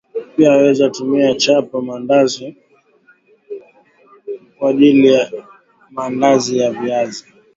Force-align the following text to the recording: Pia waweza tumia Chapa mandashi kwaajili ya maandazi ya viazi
Pia 0.35 0.51
waweza 0.51 0.89
tumia 0.89 1.33
Chapa 1.35 1.81
mandashi 1.81 2.57
kwaajili 4.59 5.07
ya 5.13 5.31
maandazi 5.89 6.57
ya 6.57 6.71
viazi 6.71 7.25